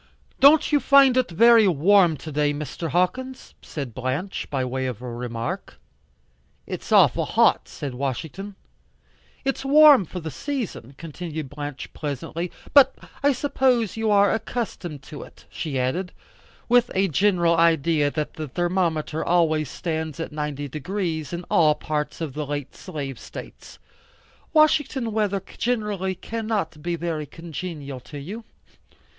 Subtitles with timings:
[0.39, 2.89] "Don't you find it very warm to day, Mr.
[2.89, 5.77] Hawkins?" said Blanche, by way of a remark.
[6.65, 8.55] "It's awful hot," said Washington.
[9.45, 12.51] "It's warm for the season," continued Blanche pleasantly.
[12.73, 16.13] "But I suppose you are accustomed to it," she added,
[16.67, 20.89] with a general idea that the thermometer always stands at 90 deg.
[20.89, 23.77] in all parts of the late slave states.
[24.51, 28.45] "Washington weather generally cannot be very congenial to you?"